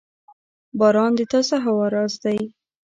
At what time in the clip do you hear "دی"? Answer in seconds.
2.23-2.39